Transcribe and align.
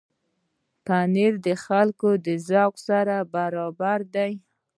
پنېر 0.85 1.33
د 1.45 1.47
خلکو 1.65 2.09
د 2.25 2.27
ذوق 2.47 2.75
سره 2.87 3.15
برابر 3.35 3.99
دی. 4.15 4.33